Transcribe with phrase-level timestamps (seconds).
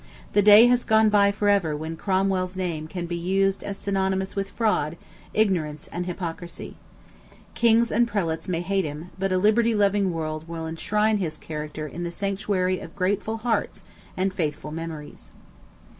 [0.33, 4.49] The day has gone by forever when Cromwell's name can be used as synonymous with
[4.49, 4.97] fraud,
[5.31, 6.75] ignorance, and hypocrisy.
[7.53, 11.85] Kings and prelates may hate him, but a liberty loving world will enshrine his character
[11.85, 13.83] in the sanctuary of grateful hearts
[14.17, 15.29] and faithful memories.